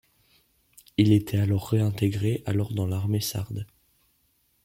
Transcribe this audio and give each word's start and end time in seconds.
Il 0.97 1.13
est 1.13 1.35
alors 1.35 1.69
réintégré 1.69 2.41
alors 2.47 2.73
dans 2.73 2.87
l’armée 2.87 3.19
sarde. 3.21 3.67